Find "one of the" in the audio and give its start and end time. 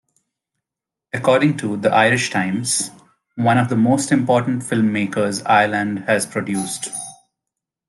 3.35-3.75